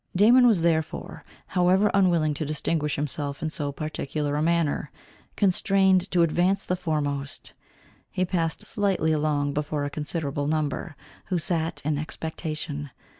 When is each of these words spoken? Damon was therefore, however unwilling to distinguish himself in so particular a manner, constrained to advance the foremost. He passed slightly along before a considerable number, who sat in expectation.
Damon 0.15 0.47
was 0.47 0.63
therefore, 0.63 1.23
however 1.45 1.91
unwilling 1.93 2.33
to 2.33 2.43
distinguish 2.43 2.95
himself 2.95 3.43
in 3.43 3.51
so 3.51 3.71
particular 3.71 4.33
a 4.35 4.41
manner, 4.41 4.89
constrained 5.35 6.09
to 6.09 6.23
advance 6.23 6.65
the 6.65 6.75
foremost. 6.75 7.53
He 8.09 8.25
passed 8.25 8.65
slightly 8.65 9.11
along 9.11 9.53
before 9.53 9.83
a 9.85 9.91
considerable 9.91 10.47
number, 10.47 10.95
who 11.25 11.37
sat 11.37 11.83
in 11.85 11.99
expectation. 11.99 12.89